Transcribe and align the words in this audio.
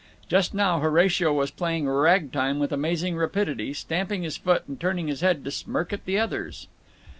Just 0.27 0.55
now 0.55 0.79
Horatio 0.79 1.31
was 1.31 1.51
playing 1.51 1.87
ragtime 1.87 2.57
with 2.57 2.71
amazing 2.71 3.17
rapidity, 3.17 3.71
stamping 3.71 4.23
his 4.23 4.35
foot 4.35 4.63
and 4.67 4.79
turning 4.81 5.07
his 5.07 5.21
head 5.21 5.43
to 5.45 5.51
smirk 5.51 5.93
at 5.93 6.05
the 6.05 6.17
others. 6.17 6.67